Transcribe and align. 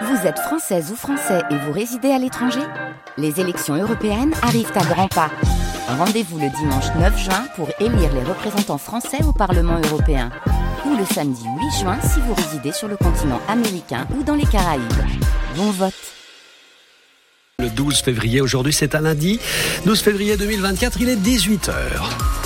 Vous 0.00 0.26
êtes 0.26 0.38
française 0.38 0.90
ou 0.90 0.96
français 0.96 1.42
et 1.50 1.56
vous 1.56 1.72
résidez 1.72 2.10
à 2.10 2.18
l'étranger 2.18 2.62
Les 3.18 3.40
élections 3.40 3.74
européennes 3.74 4.32
arrivent 4.42 4.72
à 4.74 4.84
grands 4.84 5.08
pas. 5.08 5.30
Rendez-vous 5.86 6.38
le 6.38 6.48
dimanche 6.48 6.86
9 6.98 7.18
juin 7.18 7.44
pour 7.56 7.68
élire 7.78 8.12
les 8.14 8.22
représentants 8.22 8.78
français 8.78 9.22
au 9.22 9.32
Parlement 9.32 9.78
européen. 9.84 10.30
Ou 10.86 10.96
le 10.96 11.04
samedi 11.04 11.44
8 11.44 11.80
juin 11.80 11.98
si 12.00 12.20
vous 12.20 12.32
résidez 12.34 12.72
sur 12.72 12.88
le 12.88 12.96
continent 12.96 13.40
américain 13.48 14.06
ou 14.18 14.22
dans 14.22 14.34
les 14.34 14.46
Caraïbes. 14.46 14.82
Bon 15.56 15.70
vote 15.70 15.92
Le 17.58 17.68
12 17.68 18.00
février, 18.00 18.40
aujourd'hui 18.40 18.72
c'est 18.72 18.94
un 18.94 19.02
lundi. 19.02 19.40
12 19.84 20.00
février 20.00 20.36
2024, 20.38 21.00
il 21.02 21.10
est 21.10 21.16
18h. 21.16 22.41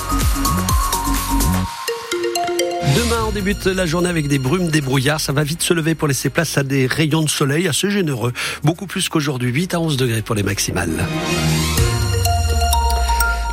On 3.27 3.33
débute 3.33 3.67
la 3.67 3.87
journée 3.87 4.09
avec 4.09 4.29
des 4.29 4.39
brumes, 4.39 4.69
des 4.69 4.81
brouillards. 4.81 5.21
Ça 5.21 5.33
va 5.33 5.43
vite 5.43 5.63
se 5.63 5.75
lever 5.75 5.95
pour 5.95 6.07
laisser 6.07 6.31
place 6.31 6.57
à 6.59 6.63
des 6.63 6.87
rayons 6.87 7.23
de 7.23 7.29
soleil 7.29 7.67
assez 7.67 7.91
généreux. 7.91 8.33
Beaucoup 8.63 8.87
plus 8.87 9.09
qu'aujourd'hui, 9.09 9.51
8 9.51 9.75
à 9.75 9.81
11 9.81 9.97
degrés 9.97 10.23
pour 10.23 10.35
les 10.35 10.43
maximales. 10.43 11.05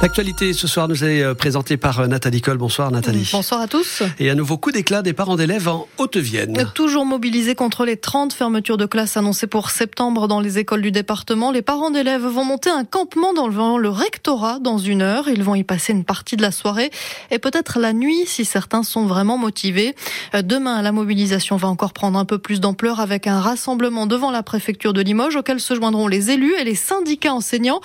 L'actualité 0.03 0.51
ce 0.51 0.67
soir 0.67 0.89
nous 0.89 1.05
est 1.05 1.23
euh, 1.23 1.33
présentée 1.33 1.77
par 1.77 2.01
euh, 2.01 2.07
Nathalie 2.07 2.41
Coll. 2.41 2.57
Bonsoir 2.57 2.91
Nathalie. 2.91 3.29
Bonsoir 3.31 3.61
à 3.61 3.67
tous. 3.67 4.03
Et 4.19 4.29
à 4.29 4.35
nouveau 4.35 4.57
coup 4.57 4.73
d'éclat 4.73 5.01
des 5.01 5.13
parents 5.13 5.37
d'élèves 5.37 5.69
en 5.69 5.87
Haute-Vienne. 5.97 6.69
Toujours 6.75 7.05
mobilisés 7.05 7.55
contre 7.55 7.85
les 7.85 7.95
30 7.95 8.33
fermetures 8.33 8.75
de 8.75 8.85
classes 8.85 9.15
annoncées 9.15 9.47
pour 9.47 9.69
septembre 9.69 10.27
dans 10.27 10.41
les 10.41 10.59
écoles 10.59 10.81
du 10.81 10.91
département, 10.91 11.51
les 11.51 11.61
parents 11.61 11.89
d'élèves 11.89 12.25
vont 12.25 12.43
monter 12.43 12.69
un 12.69 12.83
campement 12.83 13.33
dans 13.33 13.47
le 13.47 13.87
rectorat 13.87 14.59
dans 14.59 14.77
une 14.77 15.01
heure. 15.01 15.29
Ils 15.29 15.41
vont 15.41 15.55
y 15.55 15.63
passer 15.63 15.93
une 15.93 16.03
partie 16.03 16.35
de 16.35 16.41
la 16.41 16.51
soirée 16.51 16.91
et 17.31 17.39
peut-être 17.39 17.79
la 17.79 17.93
nuit 17.93 18.25
si 18.25 18.43
certains 18.43 18.83
sont 18.83 19.05
vraiment 19.05 19.37
motivés. 19.37 19.95
Euh, 20.35 20.41
demain, 20.41 20.81
la 20.81 20.91
mobilisation 20.91 21.55
va 21.55 21.69
encore 21.69 21.93
prendre 21.93 22.19
un 22.19 22.25
peu 22.25 22.39
plus 22.39 22.59
d'ampleur 22.59 22.99
avec 22.99 23.25
un 23.25 23.39
rassemblement 23.39 24.05
devant 24.05 24.31
la 24.31 24.43
préfecture 24.43 24.91
de 24.91 24.99
Limoges 24.99 25.37
auquel 25.37 25.61
se 25.61 25.73
joindront 25.75 26.09
les 26.09 26.29
élus 26.29 26.55
et 26.59 26.65
les 26.65 26.75
syndicats 26.75 27.33
enseignants 27.33 27.79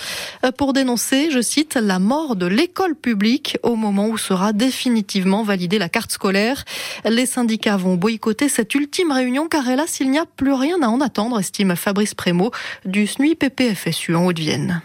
pour 0.56 0.72
dénoncer, 0.72 1.30
je 1.30 1.40
cite, 1.40 1.76
la 1.80 2.00
mort 2.08 2.36
de 2.36 2.46
l'école 2.46 2.94
publique 2.94 3.58
au 3.62 3.76
moment 3.76 4.08
où 4.08 4.16
sera 4.16 4.54
définitivement 4.54 5.42
validée 5.42 5.78
la 5.78 5.90
carte 5.90 6.10
scolaire. 6.10 6.64
Les 7.04 7.26
syndicats 7.26 7.76
vont 7.76 7.96
boycotter 7.96 8.48
cette 8.48 8.74
ultime 8.74 9.12
réunion 9.12 9.46
car 9.46 9.68
hélas, 9.68 10.00
il 10.00 10.10
n'y 10.10 10.18
a 10.18 10.24
plus 10.24 10.54
rien 10.54 10.80
à 10.82 10.88
en 10.88 11.02
attendre, 11.02 11.38
estime 11.38 11.76
Fabrice 11.76 12.14
Prémot 12.14 12.50
du 12.86 13.06
SNUI 13.06 13.34
PPFSU 13.34 14.14
en 14.14 14.24
Haute-Vienne. 14.24 14.80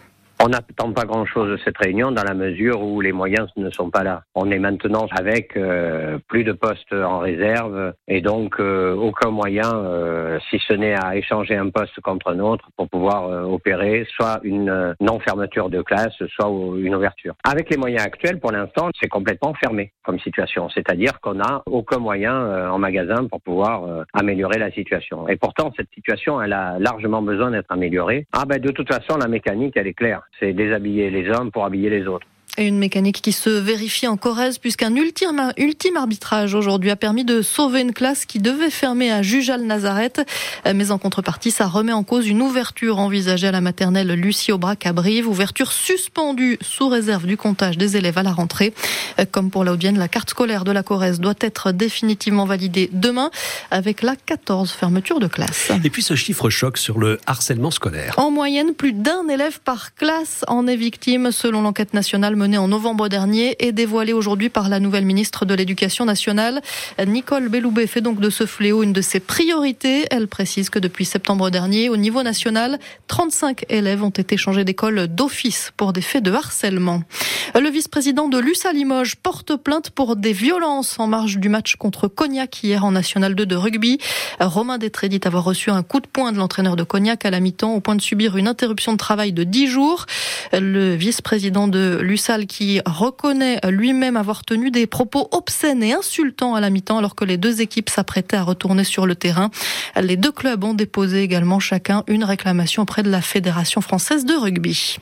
On 0.45 0.49
n'attend 0.49 0.91
pas 0.91 1.05
grand-chose 1.05 1.52
de 1.52 1.58
cette 1.63 1.77
réunion 1.77 2.11
dans 2.11 2.25
la 2.25 2.33
mesure 2.33 2.81
où 2.81 2.99
les 2.99 3.13
moyens 3.13 3.47
ne 3.55 3.69
sont 3.69 3.89
pas 3.89 4.03
là. 4.03 4.23
On 4.36 4.52
est 4.52 4.59
maintenant 4.59 5.08
avec 5.17 5.55
euh, 5.55 6.17
plus 6.27 6.44
de 6.44 6.52
postes 6.52 6.91
en 6.91 7.19
réserve 7.19 7.94
et 8.09 8.19
donc 8.19 8.59
euh, 8.59 8.94
aucun 8.94 9.30
moyen, 9.30 9.73
euh, 9.73 10.38
si 10.50 10.59
ce 10.67 10.73
n'est 10.73 11.02
à 11.02 11.16
échanger 11.16 11.55
un 11.55 11.69
poste 11.69 11.97
contre 12.02 12.33
un 12.33 12.39
autre 12.39 12.67
pour 12.75 12.89
pouvoir 12.89 13.47
opérer 13.50 14.05
soit 14.17 14.41
une 14.44 14.94
non-fermeture 15.00 15.69
de 15.69 15.81
classe, 15.81 16.22
soit 16.35 16.52
une 16.75 16.94
ouverture. 16.94 17.35
Avec 17.45 17.69
les 17.69 17.78
moyens 17.78 18.05
actuels, 18.05 18.41
pour 18.41 18.52
l'instant, 18.52 18.89
c'est 19.02 19.07
complètement 19.07 19.53
fermé 19.53 19.94
comme 20.03 20.19
situation. 20.19 20.67
C'est-à-dire 20.67 21.22
qu'on 21.22 21.35
n'a 21.35 21.63
aucun 21.67 22.00
moyen 22.00 22.69
en 22.69 22.80
magasin 22.80 23.28
pour 23.30 23.39
pouvoir 23.39 24.05
améliorer 24.13 24.59
la 24.59 24.72
situation. 24.72 25.25
Et 25.30 25.38
pourtant, 25.38 25.72
cette 25.78 25.89
situation, 25.94 26.41
elle 26.41 26.52
a 26.52 26.80
largement 26.80 27.22
besoin 27.22 27.52
d'être 27.52 27.72
améliorée. 27.72 28.28
Ah 28.33 28.44
ben 28.45 28.59
de 28.59 28.72
toute 28.72 28.91
façon, 28.91 29.17
la 29.17 29.30
mécanique, 29.30 29.78
elle 29.78 29.88
est 29.88 29.94
claire 29.94 30.22
c'est 30.39 30.53
déshabiller 30.53 31.09
les 31.09 31.29
hommes 31.29 31.51
pour 31.51 31.65
habiller 31.65 31.89
les 31.89 32.07
autres. 32.07 32.27
Et 32.57 32.67
une 32.67 32.77
mécanique 32.77 33.21
qui 33.21 33.31
se 33.31 33.49
vérifie 33.49 34.07
en 34.07 34.15
Corrèze 34.15 34.57
puisqu'un 34.57 34.95
ultime, 34.95 35.53
ultime 35.57 35.97
arbitrage 35.97 36.53
aujourd'hui 36.53 36.91
a 36.91 36.95
permis 36.95 37.25
de 37.25 37.41
sauver 37.41 37.81
une 37.81 37.93
classe 37.93 38.25
qui 38.25 38.39
devait 38.39 38.69
fermer 38.69 39.11
à 39.11 39.21
Jujal-Nazareth. 39.21 40.21
Mais 40.73 40.91
en 40.91 40.97
contrepartie, 40.97 41.51
ça 41.51 41.67
remet 41.67 41.93
en 41.93 42.03
cause 42.03 42.27
une 42.27 42.41
ouverture 42.41 42.99
envisagée 42.99 43.47
à 43.47 43.51
la 43.51 43.61
maternelle 43.61 44.11
Lucie 44.13 44.51
Aubrac 44.51 44.85
à 44.85 44.93
Brive. 44.93 45.27
Ouverture 45.27 45.71
suspendue 45.71 46.57
sous 46.61 46.87
réserve 46.87 47.25
du 47.25 47.37
comptage 47.37 47.77
des 47.77 47.97
élèves 47.97 48.17
à 48.17 48.23
la 48.23 48.31
rentrée. 48.31 48.73
Comme 49.31 49.49
pour 49.49 49.63
la 49.63 49.73
la 49.73 50.07
carte 50.07 50.29
scolaire 50.29 50.63
de 50.63 50.72
la 50.72 50.83
Corrèze 50.83 51.19
doit 51.19 51.33
être 51.41 51.72
définitivement 51.72 52.45
validée 52.45 52.89
demain 52.94 53.31
avec 53.72 54.01
la 54.01 54.16
14 54.16 54.72
fermeture 54.72 55.19
de 55.19 55.28
classe. 55.28 55.72
Et 55.83 55.89
puis 55.89 56.03
ce 56.03 56.16
chiffre 56.16 56.49
choc 56.49 56.78
sur 56.78 56.99
le 56.99 57.19
harcèlement 57.25 57.72
scolaire. 57.72 58.13
En 58.17 58.31
moyenne, 58.31 58.73
plus 58.73 58.94
d'un 58.94 59.28
élève 59.28 59.59
par 59.59 59.95
classe 59.95 60.45
en 60.47 60.67
est 60.67 60.75
victime 60.75 61.31
selon 61.31 61.61
l'enquête 61.61 61.94
nationale 61.94 62.35
menée 62.43 62.57
en 62.57 62.67
novembre 62.67 63.07
dernier 63.07 63.55
et 63.65 63.71
dévoilé 63.71 64.11
aujourd'hui 64.11 64.49
par 64.49 64.67
la 64.67 64.81
nouvelle 64.81 65.05
ministre 65.05 65.45
de 65.45 65.53
l'Éducation 65.53 66.03
nationale. 66.03 66.61
Nicole 67.07 67.47
Belloubet 67.47 67.87
fait 67.87 68.01
donc 68.01 68.19
de 68.19 68.29
ce 68.29 68.45
fléau 68.45 68.83
une 68.83 68.91
de 68.91 68.99
ses 68.99 69.21
priorités. 69.21 70.07
Elle 70.11 70.27
précise 70.27 70.69
que 70.69 70.77
depuis 70.77 71.05
septembre 71.05 71.49
dernier, 71.51 71.87
au 71.87 71.95
niveau 71.95 72.21
national, 72.21 72.79
35 73.07 73.63
élèves 73.69 74.03
ont 74.03 74.09
été 74.09 74.35
changés 74.35 74.65
d'école 74.65 75.07
d'office 75.07 75.71
pour 75.77 75.93
des 75.93 76.01
faits 76.01 76.21
de 76.21 76.33
harcèlement. 76.33 77.03
Le 77.55 77.69
vice-président 77.69 78.27
de 78.27 78.39
l'USA 78.39 78.73
Limoges 78.73 79.15
porte 79.15 79.55
plainte 79.55 79.91
pour 79.91 80.17
des 80.17 80.33
violences 80.33 80.99
en 80.99 81.07
marge 81.07 81.37
du 81.37 81.47
match 81.47 81.77
contre 81.77 82.09
Cognac 82.09 82.61
hier 82.61 82.83
en 82.83 82.91
National 82.91 83.35
2 83.35 83.45
de 83.45 83.55
rugby. 83.55 83.99
Romain 84.41 84.79
Détré 84.79 85.07
dit 85.07 85.21
avoir 85.23 85.45
reçu 85.45 85.69
un 85.69 85.81
coup 85.81 86.01
de 86.01 86.07
poing 86.07 86.33
de 86.33 86.37
l'entraîneur 86.37 86.75
de 86.75 86.83
Cognac 86.83 87.23
à 87.25 87.29
la 87.29 87.39
mi-temps 87.39 87.73
au 87.73 87.79
point 87.79 87.95
de 87.95 88.01
subir 88.01 88.35
une 88.35 88.49
interruption 88.49 88.91
de 88.91 88.97
travail 88.97 89.31
de 89.31 89.45
10 89.45 89.67
jours. 89.67 90.07
Le 90.51 90.93
vice-président 90.95 91.69
de 91.69 91.99
l'USA 92.01 92.32
qui 92.47 92.81
reconnaît 92.85 93.59
lui-même 93.69 94.17
avoir 94.17 94.44
tenu 94.44 94.71
des 94.71 94.88
propos 94.88 95.29
obscènes 95.31 95.83
et 95.83 95.94
insultants 95.94 96.55
à 96.55 96.61
la 96.61 96.69
mi-temps 96.69 96.97
alors 96.97 97.16
que 97.16 97.25
les 97.25 97.38
deux 97.38 97.61
équipes 97.61 97.89
s'apprêtaient 97.89 98.38
à 98.38 98.44
retourner 98.44 98.83
sur 98.83 99.05
le 99.05 99.16
terrain. 99.16 99.49
Les 100.01 100.17
deux 100.17 100.31
clubs 100.31 100.63
ont 100.63 100.73
déposé 100.73 101.22
également 101.22 101.59
chacun 101.59 102.03
une 102.07 102.23
réclamation 102.23 102.83
auprès 102.83 103.03
de 103.03 103.09
la 103.09 103.22
Fédération 103.22 103.81
française 103.81 104.25
de 104.25 104.33
rugby. 104.33 104.97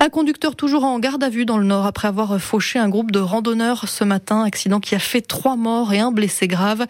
Un 0.00 0.08
conducteur 0.08 0.56
toujours 0.56 0.84
en 0.84 0.98
garde 0.98 1.22
à 1.24 1.28
vue 1.28 1.44
dans 1.44 1.58
le 1.58 1.64
Nord 1.64 1.86
après 1.86 2.08
avoir 2.08 2.38
fauché 2.40 2.78
un 2.78 2.88
groupe 2.88 3.10
de 3.10 3.18
randonneurs 3.18 3.88
ce 3.88 4.04
matin, 4.04 4.44
accident 4.44 4.80
qui 4.80 4.94
a 4.94 4.98
fait 4.98 5.20
trois 5.20 5.56
morts 5.56 5.92
et 5.92 5.98
un 5.98 6.12
blessé 6.12 6.48
grave. 6.48 6.86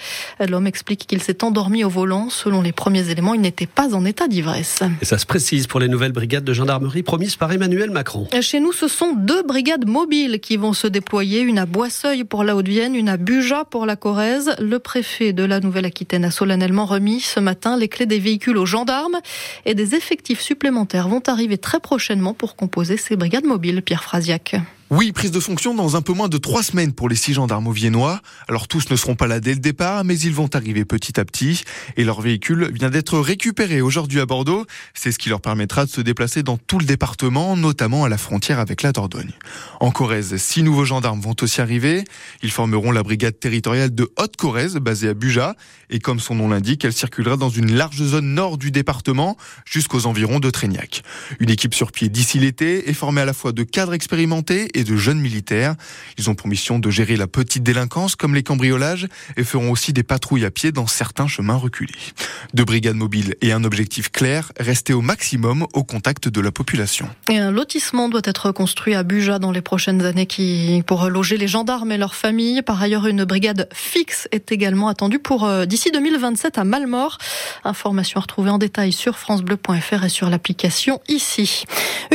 L'homme 0.47 0.67
explique 0.67 1.07
qu'il 1.07 1.23
s'est 1.23 1.43
endormi 1.45 1.85
au 1.85 1.89
volant. 1.89 2.29
Selon 2.31 2.61
les 2.61 2.73
premiers 2.73 3.11
éléments, 3.11 3.35
il 3.35 3.41
n'était 3.41 3.67
pas 3.67 3.95
en 3.95 4.05
état 4.05 4.29
d'ivresse. 4.29 4.83
Et 5.01 5.05
ça 5.05 5.19
se 5.19 5.27
précise 5.27 5.67
pour 5.67 5.81
les 5.81 5.89
nouvelles 5.89 6.13
brigades 6.13 6.45
de 6.45 6.53
gendarmerie 6.53 7.03
promises 7.03 7.37
par 7.37 7.53
Emmanuel 7.53 7.91
Macron. 7.91 8.27
Chez 8.41 8.61
nous, 8.61 8.73
ce 8.73 8.89
sont 8.89 9.15
deux 9.15 9.43
brigades 9.43 9.78
mobiles 9.87 10.41
qui 10.41 10.57
vont 10.57 10.73
se 10.73 10.87
déployer, 10.87 11.41
une 11.41 11.59
à 11.59 11.67
Boisseuil 11.67 12.25
pour 12.25 12.45
la 12.45 12.57
Haute-Vienne, 12.57 12.95
une 12.95 13.09
à 13.09 13.17
Buja 13.17 13.65
pour 13.65 13.87
la 13.87 13.97
Corrèze. 13.97 14.55
Le 14.61 14.79
préfet 14.79 15.33
de 15.33 15.45
la 15.45 15.61
Nouvelle-Aquitaine 15.61 16.25
a 16.25 16.31
solennellement 16.31 16.87
remis 16.87 17.21
ce 17.21 17.41
matin 17.41 17.77
les 17.77 17.89
clés 17.89 18.07
des 18.07 18.19
véhicules 18.19 18.57
aux 18.57 18.67
gendarmes 18.67 19.19
et 19.65 19.75
des 19.75 19.95
effectifs 19.95 20.41
supplémentaires 20.41 21.09
vont 21.09 21.23
arriver 21.27 21.59
très 21.59 21.81
prochainement 21.81 22.35
pour 22.35 22.57
composer 22.57 22.97
ces 22.97 23.17
brigades 23.17 23.45
mobiles. 23.45 23.83
Pierre 23.83 24.05
Frasiac. 24.05 24.57
Oui, 24.91 25.13
prise 25.13 25.31
de 25.31 25.39
fonction 25.39 25.75
dans 25.75 25.97
un 25.97 26.01
peu 26.01 26.15
moins 26.15 26.31
de 26.31 26.39
trois 26.39 26.63
semaines 26.63 26.95
pour 26.95 27.11
les 27.11 27.15
six 27.15 27.35
gendarmes 27.35 27.71
viennois. 27.71 28.23
Alors 28.49 28.69
tous 28.69 28.89
ne 28.89 28.97
seront 28.97 29.17
pas 29.17 29.27
là 29.27 29.39
dès 29.39 29.53
le 29.53 29.61
départ, 29.61 30.03
mais 30.03 30.19
ils 30.19 30.33
vont 30.33 30.49
arriver 30.55 30.87
petit 30.87 31.21
à 31.21 31.27
petit. 31.27 31.63
Et 31.99 32.05
leur 32.05 32.23
véhicule 32.23 32.71
vient 32.73 32.89
d'être 32.89 33.19
récupéré 33.19 33.83
aujourd'hui 33.83 34.19
à 34.19 34.25
Bordeaux. 34.25 34.65
C'est 34.95 35.13
ce 35.13 35.19
qui 35.19 35.29
leur 35.29 35.43
permettra 35.43 35.85
de 35.85 35.91
se 35.91 36.01
déplacer 36.01 36.43
dans 36.43 36.57
tout 36.57 36.79
le 36.79 36.87
département, 36.87 37.55
notamment 37.55 38.05
à 38.05 38.09
la 38.09 38.17
frontière 38.17 38.61
avec 38.61 38.81
la 38.81 38.93
Dordogne. 38.93 39.33
En 39.81 39.91
Corrèze, 39.91 40.35
six 40.39 40.63
nouveaux 40.63 40.87
gendarmes 40.87 41.21
vont 41.21 41.37
aussi 41.43 41.61
arriver. 41.61 42.05
Ils 42.43 42.51
formeront 42.51 42.91
la 42.91 43.03
brigade 43.03 43.39
territoriale 43.39 43.95
de 43.95 44.11
Haute-Corrèze, 44.17 44.77
basée 44.77 45.11
à 45.11 45.15
Buja. 45.15 45.55
Et 45.91 45.99
comme 45.99 46.19
son 46.19 46.35
nom 46.35 46.49
l'indique, 46.49 46.87
elle 46.87 46.95
circulera 46.95 47.37
dans 47.37 47.51
une 47.51 47.75
large 47.75 48.03
zone 48.03 48.33
nord 48.33 48.57
du 48.57 48.71
département, 48.71 49.37
jusqu'aux 49.67 50.07
environs 50.07 50.41
de 50.41 50.49
Trégnac. 50.49 51.03
Une 51.41 51.51
équipe 51.51 51.75
sur 51.75 51.93
pied 51.93 52.09
d'ici 52.09 52.39
l'été 52.39 52.89
est 52.89 52.95
formée 52.95 53.21
à 53.21 53.27
la 53.27 53.35
fois 53.35 53.53
de 53.53 53.65
cadres 53.65 53.93
expérimentés 53.93 54.78
de 54.85 54.97
jeunes 54.97 55.21
militaires. 55.21 55.75
Ils 56.19 56.31
ont 56.31 56.35
pour 56.35 56.49
mission 56.49 56.79
de 56.79 56.91
gérer 56.91 57.17
la 57.17 57.27
petite 57.27 57.63
délinquance 57.63 58.17
comme 58.17 58.35
les 58.35 58.43
cambriolages 58.43 59.09
et 59.37 59.45
feront 59.45 59.71
aussi 59.71 59.93
des 59.93 60.03
patrouilles 60.03 60.45
à 60.45 60.51
pied 60.51 60.73
dans 60.73 60.87
certains 60.87 61.29
chemins 61.29 61.57
reculés. 61.57 61.93
Deux 62.55 62.65
brigades 62.65 62.97
mobiles 62.97 63.35
et 63.41 63.53
un 63.53 63.65
objectif 63.65 64.11
clair, 64.11 64.53
rester 64.59 64.93
au 64.93 65.01
maximum 65.01 65.67
au 65.73 65.85
contact 65.85 66.29
de 66.29 66.41
la 66.41 66.53
population. 66.53 67.09
Et 67.29 67.39
un 67.39 67.51
lotissement 67.51 68.09
doit 68.09 68.23
être 68.25 68.53
construit 68.53 68.95
à 68.95 69.03
Buja 69.03 69.39
dans 69.39 69.53
les 69.53 69.61
prochaines 69.61 70.05
années 70.05 70.27
qui, 70.27 70.83
pour 70.87 71.09
loger 71.09 71.37
les 71.37 71.49
gendarmes 71.49 71.93
et 71.93 71.99
leurs 71.99 72.15
familles. 72.15 72.63
Par 72.63 72.83
ailleurs, 72.83 73.07
une 73.07 73.25
brigade 73.25 73.69
fixe 73.73 74.29
est 74.33 74.53
également 74.53 74.89
attendue 74.89 75.19
pour 75.19 75.45
euh, 75.45 75.67
d'ici 75.67 75.91
2027 75.91 76.59
à 76.59 76.65
Malmort. 76.65 77.19
Information 77.65 78.19
à 78.19 78.23
retrouver 78.23 78.51
en 78.51 78.59
détail 78.59 78.93
sur 78.93 79.19
francebleu.fr 79.19 80.05
et 80.05 80.09
sur 80.09 80.31
l'application 80.31 81.01
ici. 81.09 81.65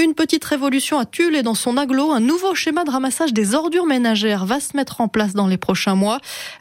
Une 0.01 0.13
petite 0.13 0.43
révolution 0.45 0.99
à 0.99 1.05
Tulle 1.05 1.35
et 1.35 1.43
dans 1.43 1.55
son 1.55 1.77
aglo, 1.77 2.11
un 2.11 2.19
nouveau 2.19 2.52
nouveau 2.53 2.61
schéma 2.61 2.83
de 2.83 2.91
ramassage 2.91 3.33
des 3.33 3.55
ordures 3.55 3.87
ménagères 3.87 4.45
va 4.45 4.59
se 4.59 4.77
mettre 4.77 5.01
en 5.01 5.07
place 5.07 5.33
dans 5.33 5.47
les 5.47 5.57
prochains 5.57 5.95
mois. 5.95 6.19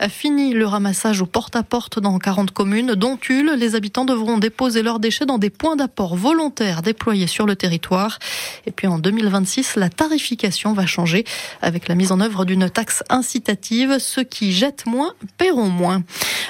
Fini 0.08 0.54
le 0.54 0.64
ramassage 0.64 1.20
au 1.20 1.26
porte-à-porte 1.26 1.98
dans 1.98 2.18
40 2.18 2.50
communes, 2.50 2.94
dont 2.94 3.18
Tulle. 3.18 3.52
Les 3.58 3.74
habitants 3.74 4.06
devront 4.06 4.38
déposer 4.38 4.82
leurs 4.82 5.00
déchets 5.00 5.26
dans 5.26 5.36
des 5.36 5.50
points 5.50 5.76
d'apport 5.76 6.16
volontaires 6.16 6.80
déployés 6.80 7.26
sur 7.26 7.44
le 7.44 7.56
territoire. 7.56 8.18
Et 8.64 8.70
puis 8.70 8.86
en 8.86 8.98
2026, 8.98 9.76
la 9.76 9.90
tarification 9.90 10.72
va 10.72 10.86
changer 10.86 11.24
avec 11.60 11.88
la 11.88 11.94
mise 11.94 12.10
en 12.10 12.20
œuvre 12.20 12.46
d'une 12.46 12.70
taxe 12.70 13.02
incitative. 13.10 13.98
Ceux 13.98 14.24
qui 14.24 14.54
jettent 14.54 14.86
moins 14.86 15.12
paieront 15.36 15.68
moins. 15.68 16.02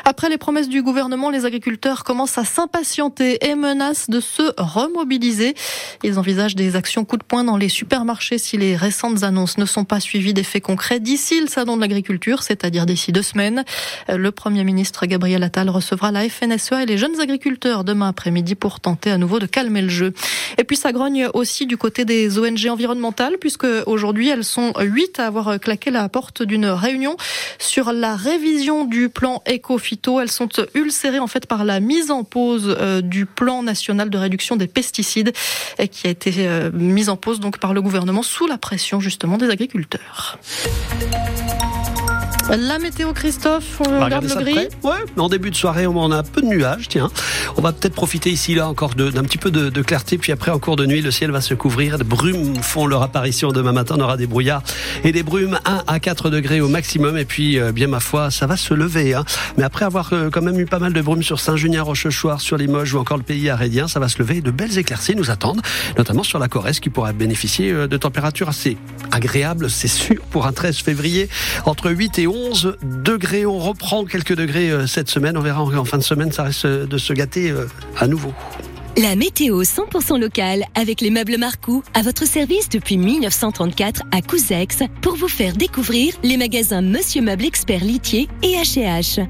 Après 0.05 0.29
les 0.29 0.39
promesses 0.39 0.69
du 0.69 0.85
gouvernement, 0.85 1.31
les 1.31 1.47
agriculteurs 1.47 2.05
commencent 2.05 2.39
à 2.39 2.45
s'impatienter 2.45 3.45
et 3.45 3.57
menacent 3.57 4.09
de 4.09 4.21
se 4.21 4.55
remobiliser. 4.57 5.57
Ils 6.05 6.21
envisagent 6.21 6.55
des 6.55 6.77
actions 6.77 7.05
coup 7.05 7.17
de 7.17 7.25
poing 7.25 7.43
dans 7.43 7.57
les 7.57 7.69
supermarchés 7.69 8.39
si 8.39 8.57
les 8.57 8.77
récentes 8.77 9.25
annonces 9.25 9.32
ne 9.33 9.65
sont 9.65 9.85
pas 9.85 10.01
suivies 10.01 10.35
d'effets 10.35 10.61
concrets 10.61 11.01
d'ici 11.01 11.41
le 11.41 11.47
salon 11.47 11.77
de 11.77 11.81
l'agriculture, 11.81 12.43
c'est-à-dire 12.43 12.87
d'ici 12.87 13.13
deux 13.13 13.23
semaines. 13.23 13.65
Le 14.09 14.31
Premier 14.31 14.65
ministre 14.65 15.07
Gabriel 15.07 15.43
Attal 15.43 15.71
recevra 15.71 16.13
la 16.13 16.29
FNSEA 16.29 16.83
et 16.83 16.87
les 16.87 16.99
jeunes 16.99 17.21
agriculteurs 17.21 17.85
demain 17.85 18.09
après-midi 18.09 18.55
pour 18.55 18.81
tenter 18.81 19.11
à 19.11 19.19
nouveau 19.19 19.39
de 19.39 19.47
calmer 19.47 19.83
le 19.83 19.89
jeu. 19.89 20.13
Et 20.59 20.65
puis 20.65 20.77
ça 20.77 20.93
grogne 20.93 21.29
aussi 21.35 21.67
du 21.67 21.77
côté 21.77 22.05
des 22.05 22.39
ONG 22.39 22.67
environnementales 22.69 23.37
puisque 23.41 23.67
aujourd'hui 23.87 24.29
elles 24.29 24.45
sont 24.45 24.73
huit 24.81 25.19
à 25.19 25.27
avoir 25.27 25.59
claqué 25.59 25.91
la 25.91 26.09
porte 26.09 26.43
d'une 26.43 26.67
réunion 26.67 27.17
sur 27.59 27.93
la 27.93 28.17
révision 28.17 28.85
du 28.85 29.09
plan 29.09 29.43
éco-phyto. 29.47 30.21
Elles 30.21 30.31
sont 30.31 30.49
ulcérées 30.75 31.19
en 31.19 31.27
fait 31.27 31.47
par 31.47 31.65
la 31.65 31.81
mise 31.81 32.11
en 32.11 32.25
pause 32.25 32.77
euh, 32.81 33.01
du 33.01 33.27
plan 33.27 33.63
national 33.63 34.11
de 34.11 34.19
réduction 34.19 34.57
des 34.57 34.67
pesticides 34.67 35.33
qui 35.91 36.07
a 36.07 36.11
été 36.11 36.33
euh, 36.39 36.71
mise 36.73 37.09
en 37.09 37.17
pause 37.17 37.41
donc 37.41 37.59
par 37.59 37.75
le 37.75 37.83
gouvernement 37.83 38.23
sous 38.23 38.47
la 38.47 38.59
pression 38.59 39.01
justement 39.01 39.22
des 39.39 39.51
agriculteurs. 39.51 40.39
La 42.51 42.79
météo, 42.79 43.13
Christophe, 43.13 43.81
on, 43.81 44.05
regarde 44.05 44.25
le 44.25 44.35
gris. 44.35 44.69
Ouais, 44.83 44.93
en 45.17 45.29
début 45.29 45.51
de 45.51 45.57
soirée, 45.57 45.87
on 45.87 46.11
a 46.11 46.19
un 46.19 46.23
peu 46.23 46.43
de 46.43 46.47
nuages, 46.47 46.89
tiens. 46.89 47.11
On 47.57 47.63
va 47.63 47.73
peut-être 47.73 47.95
profiter 47.95 48.31
ici, 48.31 48.55
là, 48.55 48.69
encore 48.69 48.95
d'un 48.95 49.23
petit 49.23 49.39
peu 49.39 49.51
de, 49.51 49.71
de, 49.71 49.83
clarté. 49.83 50.19
Puis 50.19 50.33
après, 50.33 50.51
en 50.51 50.59
cours 50.59 50.77
de 50.77 50.85
nuit, 50.85 51.01
le 51.01 51.11
ciel 51.11 51.31
va 51.31 51.41
se 51.41 51.55
couvrir. 51.55 51.97
Les 51.99 52.05
brumes 52.05 52.57
font 52.57 52.87
leur 52.87 53.03
apparition 53.03 53.53
demain 53.53 53.73
matin. 53.73 53.95
On 53.99 54.03
aura 54.03 54.17
des 54.17 54.27
brouillards 54.27 54.63
et 55.05 55.13
des 55.13 55.23
brumes 55.23 55.59
1 55.65 55.85
à 55.87 56.01
4 56.01 56.31
degrés 56.31 56.61
au 56.61 56.69
maximum. 56.69 57.17
Et 57.17 57.25
puis, 57.25 57.59
euh, 57.59 57.73
bien 57.73 57.87
ma 57.87 58.01
foi, 58.01 58.31
ça 58.31 58.47
va 58.47 58.57
se 58.57 58.75
lever. 58.75 59.15
Hein. 59.15 59.25
Mais 59.57 59.65
après 59.65 59.85
avoir 59.85 60.13
euh, 60.13 60.29
quand 60.29 60.43
même 60.43 60.59
eu 60.59 60.67
pas 60.67 60.79
mal 60.79 60.93
de 60.93 61.01
brumes 61.01 61.23
sur 61.23 61.41
Saint-Junien, 61.41 61.83
Rochechouart, 61.83 62.41
sur 62.41 62.59
Limoges 62.59 62.93
ou 62.95 62.99
encore 62.99 63.17
le 63.17 63.23
pays 63.23 63.49
arédien, 63.49 63.89
ça 63.89 63.99
va 63.99 64.09
se 64.09 64.19
lever. 64.19 64.41
De 64.41 64.51
belles 64.51 64.77
éclaircies 64.79 65.15
nous 65.15 65.31
attendent, 65.31 65.63
notamment 65.97 66.23
sur 66.23 66.39
la 66.39 66.49
Corrèze 66.49 66.81
qui 66.81 66.91
pourra 66.91 67.13
bénéficier 67.13 67.71
euh, 67.71 67.87
de 67.87 67.97
températures 67.97 68.49
assez 68.49 68.77
agréables, 69.11 69.71
c'est 69.71 69.89
sûr, 69.89 70.21
pour 70.31 70.47
un 70.47 70.53
13 70.53 70.79
février. 70.79 71.29
Entre 71.65 71.91
8 71.91 72.19
et 72.19 72.27
11 72.27 72.32
degrés. 72.83 73.47
On 73.47 73.59
reprend 73.59 74.05
quelques 74.05 74.35
degrés 74.35 74.71
euh, 74.71 74.87
cette 74.87 75.09
semaine. 75.09 75.37
On 75.37 75.43
verra 75.43 75.63
en 75.63 75.85
fin 75.85 75.99
de 75.99 76.03
semaine, 76.03 76.33
ça 76.33 76.45
reste 76.45 76.67
de 76.67 76.99
se 76.99 77.13
gâter 77.13 77.51
euh, 77.51 77.67
à 77.99 78.07
nouveau. 78.07 78.33
La 78.99 79.17
météo 79.17 79.63
100% 79.63 80.21
locale 80.21 80.65
avec 80.75 81.01
les 81.01 81.11
meubles 81.11 81.39
Marcou 81.39 81.83
à 81.95 82.03
votre 82.03 82.27
service 82.27 82.69
depuis 82.69 82.99
1934 82.99 84.03
à 84.11 84.21
Couzex 84.21 84.81
pour 85.01 85.17
vous 85.17 85.29
faire 85.29 85.55
découvrir 85.55 86.15
les 86.23 86.37
magasins 86.37 86.83
Monsieur 86.83 87.23
Meuble 87.23 87.47
Expert 87.47 87.83
Litier 87.83 88.29
et 88.43 88.55
H&H. 88.57 89.27